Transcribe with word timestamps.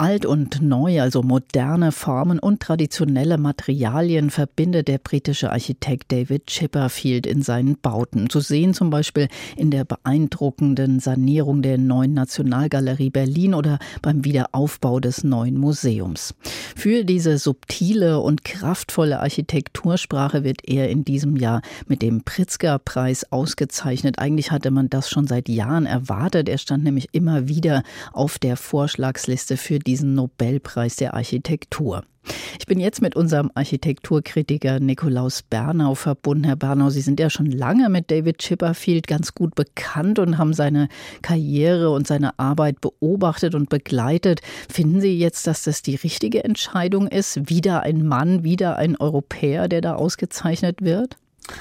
Alt 0.00 0.26
und 0.26 0.62
neu, 0.62 1.00
also 1.02 1.24
moderne 1.24 1.90
Formen 1.90 2.38
und 2.38 2.60
traditionelle 2.60 3.36
Materialien 3.36 4.30
verbindet 4.30 4.86
der 4.86 4.98
britische 4.98 5.50
Architekt 5.50 6.12
David 6.12 6.46
Chipperfield 6.46 7.26
in 7.26 7.42
seinen 7.42 7.76
Bauten. 7.80 8.30
Zu 8.30 8.38
sehen 8.38 8.74
zum 8.74 8.90
Beispiel 8.90 9.26
in 9.56 9.72
der 9.72 9.84
beeindruckenden 9.84 11.00
Sanierung 11.00 11.62
der 11.62 11.78
neuen 11.78 12.14
Nationalgalerie 12.14 13.10
Berlin 13.10 13.54
oder 13.54 13.80
beim 14.00 14.24
Wiederaufbau 14.24 15.00
des 15.00 15.24
neuen 15.24 15.58
Museums. 15.58 16.32
Für 16.76 17.02
diese 17.02 17.36
subtile 17.36 18.20
und 18.20 18.44
kraftvolle 18.44 19.18
Architektursprache 19.18 20.44
wird 20.44 20.60
er 20.62 20.90
in 20.90 21.04
diesem 21.04 21.34
Jahr 21.34 21.60
mit 21.88 22.02
dem 22.02 22.22
Pritzker-Preis 22.22 23.32
ausgezeichnet. 23.32 24.20
Eigentlich 24.20 24.52
hatte 24.52 24.70
man 24.70 24.90
das 24.90 25.10
schon 25.10 25.26
seit 25.26 25.48
Jahren 25.48 25.86
erwartet. 25.86 26.48
Er 26.48 26.58
stand 26.58 26.84
nämlich 26.84 27.08
immer 27.10 27.48
wieder 27.48 27.82
auf 28.12 28.38
der 28.38 28.56
Vorschlagsliste 28.56 29.56
für 29.56 29.80
diesen 29.88 30.14
Nobelpreis 30.14 30.96
der 30.96 31.14
Architektur. 31.14 32.04
Ich 32.58 32.66
bin 32.66 32.78
jetzt 32.78 33.00
mit 33.00 33.16
unserem 33.16 33.50
Architekturkritiker 33.54 34.80
Nikolaus 34.80 35.42
Bernau 35.42 35.94
verbunden. 35.94 36.44
Herr 36.44 36.56
Bernau, 36.56 36.90
Sie 36.90 37.00
sind 37.00 37.18
ja 37.18 37.30
schon 37.30 37.46
lange 37.46 37.88
mit 37.88 38.10
David 38.10 38.36
Chipperfield 38.36 39.06
ganz 39.06 39.34
gut 39.34 39.54
bekannt 39.54 40.18
und 40.18 40.36
haben 40.36 40.52
seine 40.52 40.90
Karriere 41.22 41.88
und 41.88 42.06
seine 42.06 42.38
Arbeit 42.38 42.82
beobachtet 42.82 43.54
und 43.54 43.70
begleitet. 43.70 44.42
Finden 44.70 45.00
Sie 45.00 45.18
jetzt, 45.18 45.46
dass 45.46 45.62
das 45.62 45.80
die 45.80 45.94
richtige 45.94 46.44
Entscheidung 46.44 47.08
ist? 47.08 47.48
Wieder 47.48 47.82
ein 47.84 48.06
Mann, 48.06 48.44
wieder 48.44 48.76
ein 48.76 48.94
Europäer, 48.96 49.66
der 49.66 49.80
da 49.80 49.94
ausgezeichnet 49.94 50.82
wird? 50.82 51.16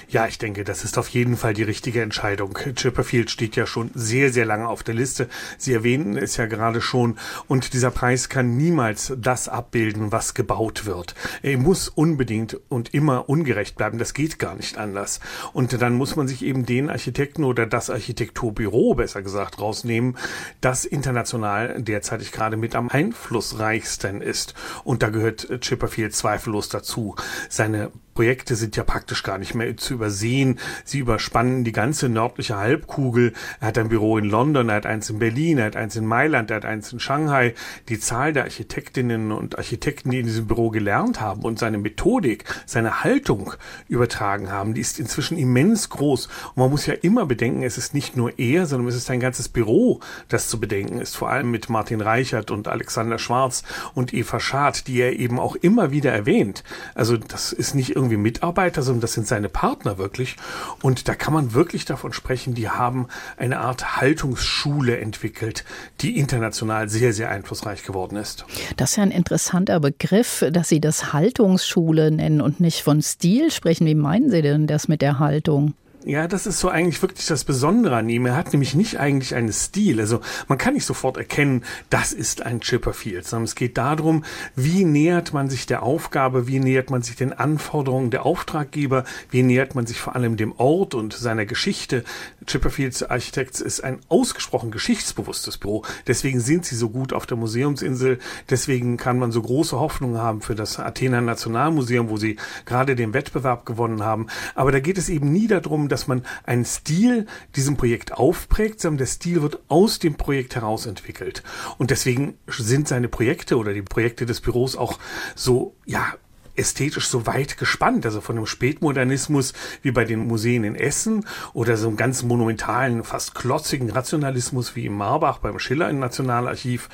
Ja, 0.10 0.28
ich 0.28 0.38
denke, 0.38 0.64
das 0.64 0.84
ist 0.84 0.98
auf 0.98 1.10
jeden 1.10 1.38
Fall 1.38 1.54
die 1.54 1.64
richtige 1.64 2.02
Entscheidung. 2.02 2.58
Chipperfield 2.76 3.30
steht 3.30 3.56
ja 3.56 3.66
schon 3.66 3.92
sehr, 3.94 4.32
sehr 4.32 4.46
lange 4.46 4.68
auf 4.68 4.84
der 4.84 4.96
Liste. 4.96 5.28
Sie 5.58 5.74
erwähnten 5.74 6.18
es 6.18 6.38
ja 6.38 6.46
gerade 6.46 6.82
schon. 6.82 7.18
Und 7.48 7.74
dieser 7.74 7.92
Preis 7.92 8.30
kann 8.30 8.58
niemals 8.58 9.14
das 9.18 9.50
abbilden, 9.50 10.12
was 10.12 10.34
gebaut 10.34 10.86
wird. 10.86 11.16
Er 11.42 11.58
muss 11.58 11.90
unbedingt 11.90 12.60
und 12.70 12.94
immer 12.94 13.30
ungerecht 13.30 13.76
bleiben. 13.76 13.98
Das 13.98 14.14
geht 14.14 14.40
gar 14.40 14.56
nicht 14.56 14.78
anders. 14.78 15.20
Und 15.54 15.82
dann 15.82 15.94
muss 15.94 16.16
man 16.16 16.28
sich 16.28 16.44
eben 16.44 16.66
den 16.66 16.90
Architekten 16.90 17.44
oder 17.44 17.66
das 17.66 17.90
Architekturbüro, 17.90 18.96
besser 18.96 19.22
gesagt, 19.22 19.60
rausnehmen, 19.60 20.18
das 20.62 20.86
international 20.86 21.82
derzeitig 21.82 22.32
gerade 22.32 22.58
mit 22.58 22.76
am 22.76 22.90
einflussreichsten 22.90 24.22
ist. 24.22 24.54
Und 24.84 25.04
da 25.04 25.10
gehört 25.10 25.62
Chipperfield 25.62 26.16
zweifellos 26.16 26.70
dazu. 26.70 27.16
Seine 27.50 27.92
Projekte 28.18 28.56
sind 28.56 28.76
ja 28.76 28.84
praktisch 28.84 29.22
gar 29.22 29.38
nicht 29.38 29.54
mehr 29.54 29.78
zu 29.78 29.94
übersehen. 29.94 30.58
Sie 30.84 30.98
überspannen 30.98 31.64
die 31.64 31.72
ganze 31.72 32.10
nördliche 32.10 32.58
Halbkugel. 32.58 33.34
Er 33.60 33.68
hat 33.68 33.78
ein 33.78 33.90
Büro 33.90 34.18
in 34.18 34.26
London, 34.26 34.70
er 34.70 34.78
hat 34.78 34.88
eins 34.88 35.12
in 35.12 35.20
Berlin, 35.20 35.60
er 35.60 35.66
hat 35.66 35.76
eins 35.76 35.96
in 35.96 36.08
Mailand, 36.08 36.50
er 36.50 36.56
hat 36.56 36.66
eins 36.66 36.92
in 36.92 37.00
Shanghai. 37.00 37.54
Die 37.90 38.00
Zahl 38.00 38.34
der 38.34 38.46
Architektinnen 38.46 39.32
und 39.32 39.60
Architekten, 39.60 40.10
die 40.10 40.22
in 40.22 40.26
diesem 40.26 40.48
Büro 40.48 40.72
gelernt 40.72 41.22
haben 41.22 41.44
und 41.44 41.60
seine 41.60 41.78
Methodik, 41.78 42.46
seine 42.66 43.04
Haltung 43.04 43.54
übertragen 43.88 44.50
haben, 44.52 44.74
die 44.74 44.82
ist 44.82 44.98
inzwischen 44.98 45.38
immens 45.38 45.90
groß. 45.90 46.26
Und 46.26 46.58
man 46.58 46.72
muss 46.72 46.88
ja 46.88 46.96
immer 46.96 47.28
bedenken, 47.28 47.62
es 47.62 47.78
ist 47.78 47.94
nicht 47.94 48.18
nur 48.18 48.40
er, 48.40 48.66
sondern 48.66 48.88
es 48.88 48.96
ist 48.96 49.12
ein 49.12 49.20
ganzes 49.20 49.48
Büro, 49.48 50.00
das 50.28 50.50
zu 50.50 50.60
bedenken 50.60 51.00
ist. 51.02 51.16
Vor 51.16 51.30
allem 51.30 51.52
mit 51.52 51.70
Martin 51.70 52.02
Reichert 52.02 52.50
und 52.50 52.68
Alexander 52.68 53.20
Schwarz 53.20 53.62
und 53.94 54.12
Eva 54.12 54.40
Schad, 54.40 54.88
die 54.88 55.02
er 55.02 55.20
eben 55.20 55.40
auch 55.40 55.56
immer 55.56 55.92
wieder 55.92 56.12
erwähnt. 56.12 56.64
Also 56.96 57.16
das 57.16 57.54
ist 57.54 57.76
nicht 57.76 57.96
irgendwie 57.96 58.07
irgendwie 58.08 58.22
Mitarbeiter, 58.22 58.82
sondern 58.82 59.02
das 59.02 59.14
sind 59.14 59.28
seine 59.28 59.50
Partner 59.50 59.98
wirklich. 59.98 60.36
Und 60.82 61.08
da 61.08 61.16
kann 61.16 61.34
man 61.34 61.54
wirklich 61.54 61.86
davon 61.86 62.14
sprechen, 62.14 62.54
die 62.54 62.70
haben 62.70 63.08
eine 63.38 63.60
Art 63.60 63.98
Haltungsschule 63.98 64.98
entwickelt, 64.98 65.66
die 66.02 66.18
international 66.18 66.90
sehr, 66.90 67.14
sehr 67.14 67.30
einflussreich 67.30 67.84
geworden 67.84 68.18
ist. 68.18 68.46
Das 68.78 68.92
ist 68.92 68.96
ja 68.98 69.04
ein 69.04 69.12
interessanter 69.12 69.80
Begriff, 69.80 70.46
dass 70.52 70.70
Sie 70.70 70.82
das 70.82 71.14
Haltungsschule 71.14 72.12
nennen 72.12 72.42
und 72.42 72.60
nicht 72.60 72.82
von 72.82 73.02
Stil 73.02 73.52
sprechen. 73.52 73.86
Wie 73.86 73.96
meinen 73.96 74.30
Sie 74.30 74.42
denn 74.42 74.68
das 74.68 74.88
mit 74.88 75.02
der 75.02 75.20
Haltung? 75.20 75.74
Ja, 76.08 76.26
das 76.30 76.48
ist 76.48 76.62
so 76.62 76.70
eigentlich 76.70 77.02
wirklich 77.02 77.26
das 77.26 77.44
Besondere 77.44 77.98
an 77.98 78.08
ihm. 78.08 78.26
Er 78.28 78.38
hat 78.38 78.54
nämlich 78.54 78.76
nicht 78.76 78.98
eigentlich 78.98 79.36
einen 79.36 79.52
Stil. 79.52 80.00
Also 80.00 80.22
man 80.48 80.58
kann 80.58 80.74
nicht 80.74 80.86
sofort 80.86 81.18
erkennen, 81.18 81.66
das 81.90 82.14
ist 82.14 82.44
ein 82.44 82.62
Chipperfield, 82.62 83.28
sondern 83.28 83.44
es 83.44 83.56
geht 83.56 83.78
darum, 83.78 84.24
wie 84.56 84.86
nähert 84.86 85.34
man 85.34 85.50
sich 85.50 85.66
der 85.66 85.84
Aufgabe, 85.84 86.48
wie 86.48 86.60
nähert 86.60 86.92
man 86.92 87.02
sich 87.02 87.18
den 87.18 87.34
Anforderungen 87.34 88.10
der 88.10 88.26
Auftraggeber, 88.26 89.04
wie 89.32 89.44
nähert 89.44 89.76
man 89.76 89.86
sich 89.86 90.00
vor 90.00 90.16
allem 90.16 90.38
dem 90.38 90.54
Ort 90.54 90.96
und 90.96 91.12
seiner 91.12 91.46
Geschichte. 91.46 92.06
Chipperfields 92.46 93.04
Architects 93.04 93.60
ist 93.60 93.84
ein 93.84 94.00
ausgesprochen 94.08 94.72
geschichtsbewusstes 94.72 95.58
Büro. 95.58 95.84
Deswegen 96.08 96.40
sind 96.40 96.64
sie 96.64 96.78
so 96.78 96.90
gut 96.90 97.12
auf 97.12 97.26
der 97.26 97.36
Museumsinsel. 97.36 98.20
Deswegen 98.50 98.96
kann 98.96 99.20
man 99.20 99.34
so 99.34 99.42
große 99.42 99.78
Hoffnungen 99.78 100.22
haben 100.22 100.40
für 100.40 100.56
das 100.56 100.80
Athener 100.80 101.20
Nationalmuseum, 101.20 102.08
wo 102.10 102.16
sie 102.16 102.38
gerade 102.64 102.96
den 102.96 103.14
Wettbewerb 103.14 103.66
gewonnen 103.66 104.04
haben. 104.04 104.28
Aber 104.56 104.72
da 104.72 104.80
geht 104.80 104.98
es 104.98 105.10
eben 105.10 105.34
nie 105.34 105.48
darum, 105.48 105.90
dass 105.90 105.97
man 106.06 106.22
einen 106.44 106.66
Stil 106.66 107.26
diesem 107.56 107.78
Projekt 107.78 108.14
aufprägt, 108.14 108.80
sondern 108.80 109.00
der 109.00 109.08
Stil 109.08 109.42
wird 109.42 109.60
aus 109.68 109.98
dem 109.98 110.14
Projekt 110.14 110.56
heraus 110.56 110.86
entwickelt. 110.86 111.42
Und 111.80 111.90
deswegen 111.90 112.38
sind 112.48 112.88
seine 112.88 113.08
Projekte 113.08 113.58
oder 113.58 113.74
die 113.74 113.82
Projekte 113.82 114.28
des 114.28 114.42
Büros 114.42 114.76
auch 114.76 115.00
so, 115.34 115.76
ja, 115.86 116.14
ästhetisch 116.58 117.08
so 117.08 117.26
weit 117.26 117.58
gespannt, 117.58 118.06
also 118.06 118.22
von 118.22 118.38
einem 118.38 118.46
Spätmodernismus 118.46 119.54
wie 119.82 119.92
bei 119.92 120.06
den 120.06 120.28
Museen 120.28 120.64
in 120.64 120.76
Essen 120.76 121.26
oder 121.54 121.78
so 121.78 121.88
einem 121.88 121.98
ganz 121.98 122.24
monumentalen, 122.24 123.04
fast 123.04 123.36
klotzigen 123.36 123.90
Rationalismus 123.90 124.76
wie 124.76 124.86
im 124.86 124.94
Marbach 124.94 125.40
beim 125.40 125.60
Schiller 125.60 125.90
im 125.90 126.00
Nationalarchiv 126.00 126.90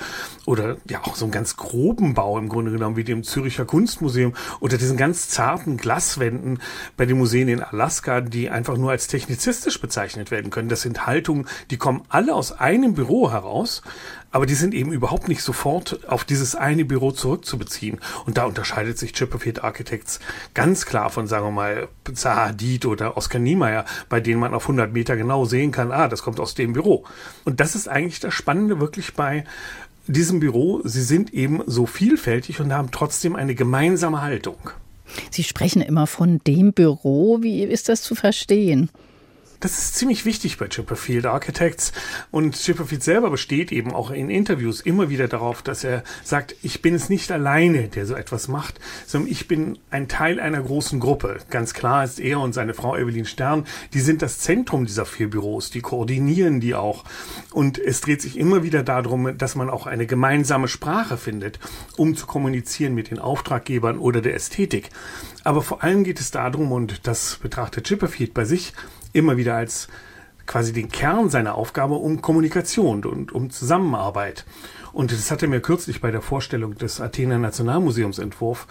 oder 0.45 0.77
ja 0.89 1.01
auch 1.03 1.15
so 1.15 1.25
einem 1.25 1.31
ganz 1.31 1.55
groben 1.57 2.13
Bau 2.13 2.37
im 2.37 2.49
Grunde 2.49 2.71
genommen 2.71 2.95
wie 2.95 3.03
dem 3.03 3.23
Züricher 3.23 3.65
Kunstmuseum 3.65 4.33
oder 4.59 4.77
diesen 4.77 4.97
ganz 4.97 5.29
zarten 5.29 5.77
Glaswänden 5.77 6.59
bei 6.97 7.05
den 7.05 7.17
Museen 7.17 7.47
in 7.47 7.61
Alaska, 7.63 8.21
die 8.21 8.49
einfach 8.49 8.77
nur 8.77 8.91
als 8.91 9.07
technizistisch 9.07 9.79
bezeichnet 9.79 10.31
werden 10.31 10.51
können. 10.51 10.69
Das 10.69 10.81
sind 10.81 11.05
Haltungen, 11.05 11.47
die 11.71 11.77
kommen 11.77 12.03
alle 12.09 12.35
aus 12.35 12.51
einem 12.51 12.93
Büro 12.93 13.31
heraus, 13.31 13.81
aber 14.33 14.47
die 14.47 14.55
sind 14.55 14.73
eben 14.73 14.91
überhaupt 14.91 15.27
nicht 15.27 15.43
sofort 15.43 16.09
auf 16.09 16.25
dieses 16.25 16.55
eine 16.55 16.85
Büro 16.85 17.11
zurückzubeziehen. 17.11 17.99
Und 18.25 18.37
da 18.37 18.45
unterscheidet 18.45 18.97
sich 18.97 19.13
Chipperfield 19.53 19.63
Architects 19.63 20.19
ganz 20.53 20.85
klar 20.85 21.09
von, 21.09 21.27
sagen 21.27 21.45
wir 21.45 21.51
mal, 21.51 21.87
Zaha 22.13 22.47
Hadid 22.47 22.85
oder 22.85 23.17
Oskar 23.17 23.39
Niemeyer, 23.39 23.85
bei 24.09 24.19
denen 24.19 24.39
man 24.39 24.53
auf 24.53 24.63
100 24.63 24.91
Meter 24.93 25.15
genau 25.15 25.45
sehen 25.45 25.71
kann, 25.71 25.91
ah, 25.91 26.07
das 26.07 26.23
kommt 26.23 26.39
aus 26.39 26.55
dem 26.55 26.73
Büro. 26.73 27.05
Und 27.45 27.59
das 27.59 27.75
ist 27.75 27.87
eigentlich 27.87 28.19
das 28.19 28.33
Spannende 28.33 28.79
wirklich 28.79 29.13
bei 29.13 29.45
diesem 30.07 30.39
Büro. 30.39 30.81
Sie 30.83 31.01
sind 31.01 31.33
eben 31.33 31.61
so 31.65 31.85
vielfältig 31.85 32.59
und 32.59 32.73
haben 32.73 32.91
trotzdem 32.91 33.35
eine 33.35 33.55
gemeinsame 33.55 34.21
Haltung. 34.21 34.57
Sie 35.29 35.43
sprechen 35.43 35.81
immer 35.81 36.07
von 36.07 36.39
dem 36.47 36.73
Büro. 36.73 37.41
Wie 37.41 37.63
ist 37.63 37.89
das 37.89 38.01
zu 38.01 38.15
verstehen? 38.15 38.89
Das 39.63 39.77
ist 39.77 39.95
ziemlich 39.95 40.25
wichtig 40.25 40.57
bei 40.57 40.67
Chipperfield 40.67 41.25
Architects. 41.25 41.93
Und 42.31 42.55
Chipperfield 42.55 43.01
selber 43.01 43.29
besteht 43.29 43.71
eben 43.71 43.93
auch 43.93 44.11
in 44.11 44.29
Interviews 44.29 44.81
immer 44.81 45.07
wieder 45.07 45.29
darauf, 45.29 45.61
dass 45.61 45.85
er 45.85 46.03
sagt, 46.21 46.57
ich 46.63 46.81
bin 46.81 46.93
es 46.93 47.07
nicht 47.07 47.31
alleine, 47.31 47.87
der 47.87 48.05
so 48.05 48.13
etwas 48.13 48.49
macht, 48.49 48.81
sondern 49.07 49.31
ich 49.31 49.47
bin 49.47 49.79
ein 49.89 50.09
Teil 50.09 50.41
einer 50.41 50.61
großen 50.61 50.99
Gruppe. 50.99 51.37
Ganz 51.49 51.73
klar 51.73 52.03
ist 52.03 52.19
er 52.19 52.41
und 52.41 52.51
seine 52.51 52.73
Frau 52.73 52.97
Evelyn 52.97 53.23
Stern, 53.23 53.65
die 53.93 54.01
sind 54.01 54.21
das 54.21 54.39
Zentrum 54.39 54.85
dieser 54.85 55.05
vier 55.05 55.29
Büros, 55.29 55.69
die 55.69 55.79
koordinieren 55.79 56.59
die 56.59 56.75
auch. 56.75 57.05
Und 57.53 57.79
es 57.79 58.01
dreht 58.01 58.21
sich 58.21 58.37
immer 58.37 58.63
wieder 58.63 58.83
darum, 58.83 59.37
dass 59.37 59.55
man 59.55 59.69
auch 59.69 59.87
eine 59.87 60.07
gemeinsame 60.07 60.67
Sprache 60.67 61.15
findet, 61.15 61.59
um 61.95 62.17
zu 62.17 62.25
kommunizieren 62.25 62.95
mit 62.95 63.11
den 63.11 63.19
Auftraggebern 63.19 63.97
oder 63.97 64.19
der 64.19 64.35
Ästhetik. 64.35 64.89
Aber 65.45 65.61
vor 65.61 65.83
allem 65.83 66.03
geht 66.03 66.19
es 66.19 66.31
darum, 66.31 66.73
und 66.73 67.07
das 67.07 67.37
betrachtet 67.37 67.85
Chipperfield 67.85 68.33
bei 68.33 68.43
sich, 68.43 68.73
immer 69.13 69.37
wieder 69.37 69.55
als 69.55 69.87
quasi 70.45 70.73
den 70.73 70.89
Kern 70.89 71.29
seiner 71.29 71.55
Aufgabe 71.55 71.95
um 71.95 72.21
Kommunikation 72.21 73.05
und 73.05 73.31
um 73.31 73.49
Zusammenarbeit. 73.49 74.45
Und 74.91 75.11
das 75.11 75.31
hat 75.31 75.41
er 75.41 75.47
mir 75.47 75.61
kürzlich 75.61 76.01
bei 76.01 76.11
der 76.11 76.21
Vorstellung 76.21 76.75
des 76.75 76.99
Athener 76.99 77.39
Nationalmuseumsentwurf 77.39 78.67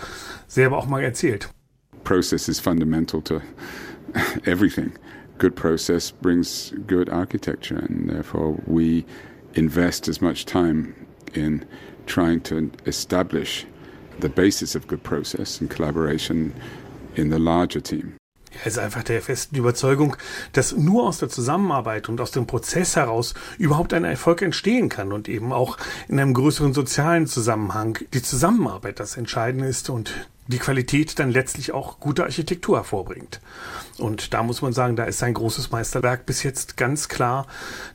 selber 0.46 0.78
auch 0.78 0.86
mal 0.86 1.02
erzählt. 1.02 1.48
Process 2.04 2.48
is 2.48 2.60
fundamental 2.60 3.22
to 3.22 3.40
everything. 4.44 4.92
Good 5.38 5.54
process 5.54 6.12
brings 6.12 6.74
good 6.86 7.08
architecture 7.08 7.78
and 7.78 8.08
therefore 8.08 8.58
we 8.66 9.04
invest 9.54 10.08
as 10.08 10.20
much 10.20 10.44
time 10.44 10.94
in 11.32 11.64
trying 12.06 12.42
to 12.42 12.70
establish 12.86 13.66
the 14.20 14.28
basis 14.28 14.76
of 14.76 14.86
good 14.86 15.02
process 15.02 15.60
and 15.60 15.70
collaboration 15.70 16.52
in 17.16 17.30
the 17.30 17.38
larger 17.38 17.80
team. 17.80 18.14
Er 18.62 18.68
ist 18.68 18.78
einfach 18.78 19.02
der 19.02 19.20
festen 19.20 19.56
Überzeugung, 19.56 20.16
dass 20.52 20.72
nur 20.72 21.08
aus 21.08 21.18
der 21.18 21.28
Zusammenarbeit 21.28 22.08
und 22.08 22.20
aus 22.20 22.30
dem 22.30 22.46
Prozess 22.46 22.94
heraus 22.94 23.34
überhaupt 23.58 23.92
ein 23.92 24.04
Erfolg 24.04 24.40
entstehen 24.40 24.88
kann 24.88 25.12
und 25.12 25.28
eben 25.28 25.52
auch 25.52 25.78
in 26.08 26.20
einem 26.20 26.32
größeren 26.32 26.72
sozialen 26.72 27.26
Zusammenhang 27.26 27.98
die 28.14 28.22
Zusammenarbeit 28.22 29.00
das 29.00 29.16
Entscheidende 29.16 29.66
ist 29.66 29.90
und 29.90 30.12
die 30.48 30.58
Qualität 30.58 31.18
dann 31.18 31.30
letztlich 31.30 31.72
auch 31.72 32.00
gute 32.00 32.24
Architektur 32.24 32.76
hervorbringt. 32.76 33.40
Und 33.98 34.34
da 34.34 34.42
muss 34.42 34.62
man 34.62 34.72
sagen, 34.72 34.96
da 34.96 35.04
ist 35.04 35.18
sein 35.18 35.34
großes 35.34 35.70
Meisterwerk 35.70 36.26
bis 36.26 36.42
jetzt 36.42 36.76
ganz 36.76 37.08
klar 37.08 37.46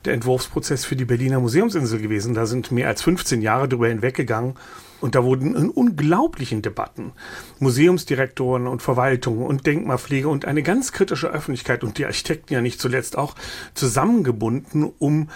der 0.04 0.14
Entwurfsprozess 0.14 0.84
für 0.84 0.96
die 0.96 1.04
Berliner 1.04 1.40
Museumsinsel 1.40 2.00
gewesen. 2.00 2.34
Da 2.34 2.46
sind 2.46 2.72
mehr 2.72 2.88
als 2.88 3.02
15 3.02 3.42
Jahre 3.42 3.68
drüber 3.68 3.88
hinweggegangen. 3.88 4.54
Und 5.00 5.14
da 5.14 5.22
wurden 5.22 5.54
in 5.54 5.70
unglaublichen 5.70 6.60
Debatten 6.60 7.12
Museumsdirektoren 7.60 8.66
und 8.66 8.82
Verwaltungen 8.82 9.46
und 9.46 9.64
Denkmalpflege 9.66 10.28
und 10.28 10.44
eine 10.44 10.62
ganz 10.62 10.90
kritische 10.90 11.28
Öffentlichkeit 11.28 11.84
und 11.84 11.98
die 11.98 12.04
Architekten 12.04 12.52
ja 12.52 12.60
nicht 12.60 12.80
zuletzt 12.80 13.16
auch 13.16 13.36
zusammengebunden, 13.74 14.90
um 14.98 15.28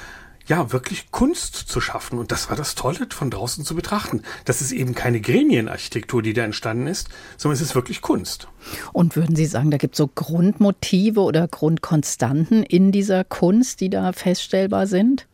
ja, 0.47 0.73
wirklich 0.73 1.11
Kunst 1.11 1.55
zu 1.55 1.81
schaffen. 1.81 2.19
Und 2.19 2.33
das 2.33 2.49
war 2.49 2.57
das 2.57 2.75
Tolle 2.75 3.07
von 3.11 3.31
draußen 3.31 3.65
zu 3.65 3.75
betrachten. 3.75 4.23
Das 4.45 4.61
ist 4.61 4.73
eben 4.73 4.95
keine 4.95 5.21
Gremienarchitektur, 5.21 6.23
die 6.23 6.33
da 6.33 6.43
entstanden 6.43 6.87
ist, 6.87 7.09
sondern 7.37 7.57
es 7.57 7.63
ist 7.63 7.75
wirklich 7.75 8.01
Kunst. 8.01 8.49
Und 8.93 9.17
würden 9.17 9.37
Sie 9.37 9.47
sagen, 9.47 9.71
da 9.71 9.77
gibt 9.77 9.95
es 9.95 9.99
so 9.99 10.09
Grundmotive 10.09 11.21
oder 11.21 11.49
Grundkonstanten 11.49 12.63
in 12.63 12.93
dieser 12.93 13.25
Kunst, 13.25 13.81
die 13.81 13.91
da 13.91 14.13
feststellbar 14.13 14.87
sind? 14.87 15.27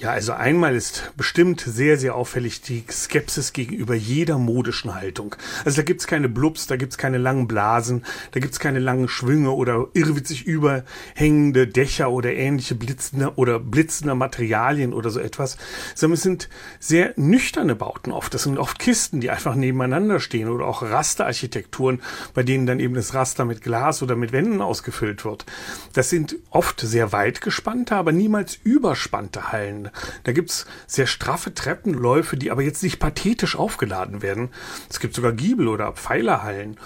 Ja, 0.00 0.12
also 0.12 0.32
einmal 0.32 0.74
ist 0.76 1.12
bestimmt 1.18 1.60
sehr, 1.60 1.98
sehr 1.98 2.14
auffällig 2.14 2.62
die 2.62 2.84
Skepsis 2.90 3.52
gegenüber 3.52 3.94
jeder 3.94 4.38
modischen 4.38 4.94
Haltung. 4.94 5.36
Also 5.66 5.76
da 5.76 5.82
gibt's 5.82 6.06
keine 6.06 6.30
Blubs, 6.30 6.66
da 6.66 6.76
gibt's 6.76 6.96
keine 6.96 7.18
langen 7.18 7.46
Blasen, 7.46 8.06
da 8.30 8.40
gibt's 8.40 8.58
keine 8.58 8.78
langen 8.78 9.08
Schwünge 9.08 9.50
oder 9.50 9.88
irrwitzig 9.92 10.46
überhängende 10.46 11.66
Dächer 11.66 12.10
oder 12.10 12.32
ähnliche 12.32 12.76
blitzende 12.76 13.34
oder 13.36 13.58
blitzende 13.58 14.14
Materialien 14.14 14.94
oder 14.94 15.10
so 15.10 15.20
etwas, 15.20 15.58
sondern 15.94 16.14
es 16.14 16.22
sind 16.22 16.48
sehr 16.78 17.12
nüchterne 17.16 17.74
Bauten 17.74 18.12
oft. 18.12 18.32
Das 18.32 18.44
sind 18.44 18.56
oft 18.56 18.78
Kisten, 18.78 19.20
die 19.20 19.28
einfach 19.28 19.54
nebeneinander 19.54 20.18
stehen 20.18 20.48
oder 20.48 20.64
auch 20.64 20.80
Rasterarchitekturen, 20.80 22.00
bei 22.32 22.42
denen 22.42 22.64
dann 22.64 22.80
eben 22.80 22.94
das 22.94 23.12
Raster 23.12 23.44
mit 23.44 23.60
Glas 23.60 24.02
oder 24.02 24.16
mit 24.16 24.32
Wänden 24.32 24.62
ausgefüllt 24.62 25.26
wird. 25.26 25.44
Das 25.92 26.08
sind 26.08 26.36
oft 26.48 26.80
sehr 26.80 27.12
weit 27.12 27.42
gespannte, 27.42 27.96
aber 27.96 28.12
niemals 28.12 28.58
überspannte 28.64 29.52
Hallen. 29.52 29.89
Da 30.24 30.32
gibt's 30.32 30.66
sehr 30.86 31.06
straffe 31.06 31.54
Treppenläufe, 31.54 32.36
die 32.36 32.50
aber 32.50 32.62
jetzt 32.62 32.82
nicht 32.82 32.98
pathetisch 32.98 33.56
aufgeladen 33.56 34.22
werden. 34.22 34.50
Es 34.88 35.00
gibt 35.00 35.14
sogar 35.14 35.32
Giebel 35.32 35.68
oder 35.68 35.92
Pfeilerhallen. 35.92 36.76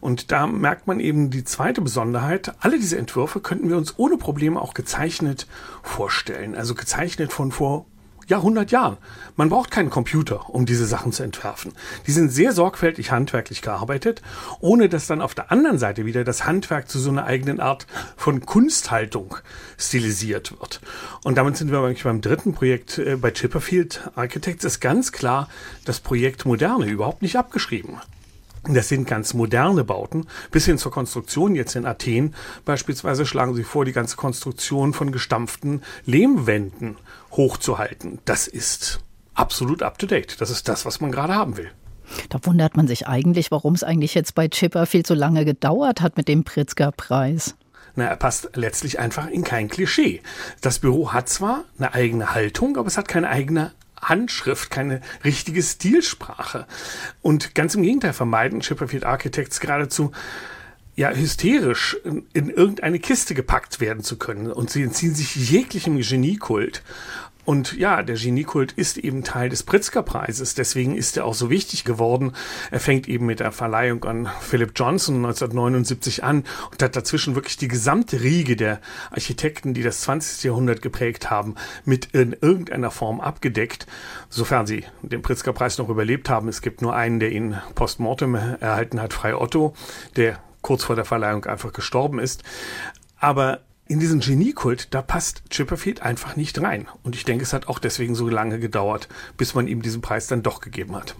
Und 0.00 0.32
da 0.32 0.46
merkt 0.46 0.86
man 0.86 1.00
eben 1.00 1.30
die 1.30 1.44
zweite 1.44 1.80
Besonderheit. 1.80 2.52
Alle 2.60 2.78
diese 2.78 2.98
Entwürfe 2.98 3.40
könnten 3.40 3.68
wir 3.68 3.76
uns 3.76 3.98
ohne 3.98 4.16
Probleme 4.16 4.60
auch 4.60 4.74
gezeichnet 4.74 5.46
vorstellen. 5.82 6.54
Also 6.54 6.74
gezeichnet 6.74 7.32
von 7.32 7.52
vor 7.52 7.86
ja, 8.28 8.38
100 8.38 8.70
Jahren. 8.70 8.96
Man 9.36 9.48
braucht 9.48 9.70
keinen 9.70 9.90
Computer, 9.90 10.48
um 10.50 10.66
diese 10.66 10.86
Sachen 10.86 11.12
zu 11.12 11.22
entwerfen. 11.22 11.72
Die 12.06 12.12
sind 12.12 12.30
sehr 12.30 12.52
sorgfältig 12.52 13.10
handwerklich 13.10 13.62
gearbeitet, 13.62 14.22
ohne 14.60 14.88
dass 14.88 15.06
dann 15.06 15.20
auf 15.20 15.34
der 15.34 15.50
anderen 15.50 15.78
Seite 15.78 16.06
wieder 16.06 16.24
das 16.24 16.46
Handwerk 16.46 16.88
zu 16.88 16.98
so 16.98 17.10
einer 17.10 17.24
eigenen 17.24 17.60
Art 17.60 17.86
von 18.16 18.44
Kunsthaltung 18.44 19.36
stilisiert 19.78 20.52
wird. 20.52 20.80
Und 21.24 21.36
damit 21.36 21.56
sind 21.56 21.70
wir 21.70 21.78
eigentlich 21.80 22.04
beim 22.04 22.20
dritten 22.20 22.54
Projekt 22.54 22.98
äh, 22.98 23.16
bei 23.16 23.30
Chipperfield 23.30 24.10
Architects. 24.14 24.64
Ist 24.64 24.80
ganz 24.80 25.12
klar 25.12 25.48
das 25.84 26.00
Projekt 26.00 26.44
Moderne 26.46 26.86
überhaupt 26.86 27.22
nicht 27.22 27.36
abgeschrieben. 27.36 28.00
Das 28.68 28.88
sind 28.88 29.06
ganz 29.06 29.34
moderne 29.34 29.84
Bauten. 29.84 30.26
Bis 30.50 30.64
hin 30.64 30.78
zur 30.78 30.90
Konstruktion 30.90 31.54
jetzt 31.54 31.76
in 31.76 31.84
Athen 31.84 32.34
beispielsweise 32.64 33.26
schlagen 33.26 33.54
sie 33.54 33.64
vor, 33.64 33.84
die 33.84 33.92
ganze 33.92 34.16
Konstruktion 34.16 34.92
von 34.94 35.12
gestampften 35.12 35.82
Lehmwänden 36.06 36.96
hochzuhalten. 37.32 38.20
Das 38.24 38.46
ist 38.46 39.00
absolut 39.34 39.82
up 39.82 39.98
to 39.98 40.06
date. 40.06 40.40
Das 40.40 40.50
ist 40.50 40.68
das, 40.68 40.86
was 40.86 41.00
man 41.00 41.12
gerade 41.12 41.34
haben 41.34 41.56
will. 41.56 41.70
Da 42.28 42.38
wundert 42.42 42.76
man 42.76 42.86
sich 42.86 43.06
eigentlich, 43.06 43.50
warum 43.50 43.74
es 43.74 43.82
eigentlich 43.82 44.14
jetzt 44.14 44.34
bei 44.34 44.48
Chipper 44.48 44.86
viel 44.86 45.04
zu 45.04 45.14
lange 45.14 45.44
gedauert 45.44 46.00
hat 46.00 46.16
mit 46.16 46.28
dem 46.28 46.44
Pritzker-Preis. 46.44 47.54
Na, 47.96 48.06
er 48.06 48.16
passt 48.16 48.50
letztlich 48.54 48.98
einfach 48.98 49.28
in 49.28 49.44
kein 49.44 49.68
Klischee. 49.68 50.20
Das 50.60 50.80
Büro 50.80 51.12
hat 51.12 51.28
zwar 51.28 51.64
eine 51.78 51.94
eigene 51.94 52.34
Haltung, 52.34 52.76
aber 52.76 52.88
es 52.88 52.98
hat 52.98 53.08
keine 53.08 53.28
eigene 53.28 53.72
Handschrift, 54.04 54.70
keine 54.70 55.00
richtige 55.24 55.62
Stilsprache. 55.62 56.66
Und 57.22 57.54
ganz 57.54 57.74
im 57.74 57.82
Gegenteil 57.82 58.12
vermeiden 58.12 58.60
Chipperfield 58.60 59.04
Architects 59.04 59.60
geradezu 59.60 60.12
ja, 60.96 61.10
hysterisch 61.10 61.96
in, 62.04 62.26
in, 62.34 62.50
irgendeine 62.50 63.00
Kiste 63.00 63.34
gepackt 63.34 63.80
werden 63.80 64.04
zu 64.04 64.16
können. 64.16 64.52
Und 64.52 64.70
sie 64.70 64.82
entziehen 64.82 65.14
sich 65.14 65.34
jeglichem 65.34 66.00
Geniekult. 66.00 66.82
Und 67.44 67.74
ja, 67.74 68.02
der 68.02 68.16
Geniekult 68.16 68.72
ist 68.72 68.96
eben 68.96 69.22
Teil 69.22 69.48
des 69.48 69.62
Pritzker-Preises. 69.62 70.54
Deswegen 70.54 70.96
ist 70.96 71.16
er 71.16 71.26
auch 71.26 71.34
so 71.34 71.50
wichtig 71.50 71.84
geworden. 71.84 72.32
Er 72.70 72.80
fängt 72.80 73.08
eben 73.08 73.26
mit 73.26 73.40
der 73.40 73.52
Verleihung 73.52 74.04
an 74.04 74.30
Philip 74.40 74.72
Johnson 74.74 75.16
1979 75.16 76.24
an 76.24 76.44
und 76.70 76.82
hat 76.82 76.96
dazwischen 76.96 77.34
wirklich 77.34 77.56
die 77.56 77.68
gesamte 77.68 78.22
Riege 78.22 78.56
der 78.56 78.80
Architekten, 79.10 79.74
die 79.74 79.82
das 79.82 80.00
20. 80.02 80.44
Jahrhundert 80.44 80.80
geprägt 80.82 81.30
haben, 81.30 81.54
mit 81.84 82.06
in 82.06 82.34
irgendeiner 82.40 82.90
Form 82.90 83.20
abgedeckt, 83.20 83.86
sofern 84.30 84.66
sie 84.66 84.84
den 85.02 85.22
Pritzker-Preis 85.22 85.78
noch 85.78 85.88
überlebt 85.88 86.30
haben. 86.30 86.48
Es 86.48 86.62
gibt 86.62 86.82
nur 86.82 86.94
einen, 86.94 87.20
der 87.20 87.32
ihn 87.32 87.56
postmortem 87.74 88.34
erhalten 88.34 89.00
hat, 89.00 89.12
Frei 89.12 89.36
Otto, 89.36 89.74
der 90.16 90.38
kurz 90.62 90.82
vor 90.84 90.96
der 90.96 91.04
Verleihung 91.04 91.44
einfach 91.44 91.72
gestorben 91.72 92.18
ist. 92.18 92.42
Aber 93.18 93.60
in 93.86 94.00
diesen 94.00 94.20
Geniekult, 94.20 94.88
da 94.94 95.02
passt 95.02 95.42
Chipperfield 95.50 96.02
einfach 96.02 96.36
nicht 96.36 96.60
rein. 96.60 96.86
Und 97.02 97.14
ich 97.14 97.24
denke, 97.24 97.44
es 97.44 97.52
hat 97.52 97.68
auch 97.68 97.78
deswegen 97.78 98.14
so 98.14 98.28
lange 98.28 98.58
gedauert, 98.58 99.08
bis 99.36 99.54
man 99.54 99.68
ihm 99.68 99.82
diesen 99.82 100.00
Preis 100.00 100.26
dann 100.26 100.42
doch 100.42 100.60
gegeben 100.60 100.96
hat. 100.96 101.14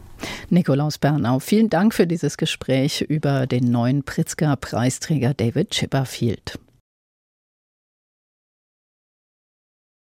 Nikolaus 0.49 0.99
Bernau, 0.99 1.40
vielen 1.40 1.69
Dank 1.69 1.94
für 1.94 2.06
dieses 2.06 2.37
Gespräch 2.37 3.02
über 3.02 3.46
den 3.46 3.70
neuen 3.70 4.05
Pritzker-Preisträger 4.05 5.34
David 5.34 5.70
Chipperfield. 5.70 6.58